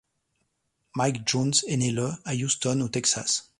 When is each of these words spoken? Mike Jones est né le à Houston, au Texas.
Mike 0.95 1.25
Jones 1.29 1.63
est 1.67 1.77
né 1.77 1.91
le 1.91 2.09
à 2.25 2.33
Houston, 2.33 2.81
au 2.81 2.89
Texas. 2.89 3.49